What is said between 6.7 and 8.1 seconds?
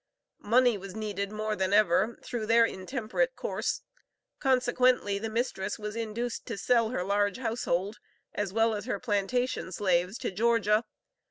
her large household,